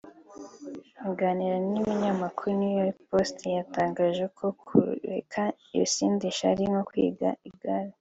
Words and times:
Aganira 1.09 1.57
n’ikinyamakuru 1.71 2.51
New 2.59 2.73
York 2.79 2.97
Post 3.09 3.37
yatangaje 3.57 4.25
ko 4.37 4.45
kureka 4.65 5.41
ibisindisha 5.75 6.43
ari 6.53 6.63
nko 6.69 6.81
kwiga 6.89 7.29
igare 7.49 7.89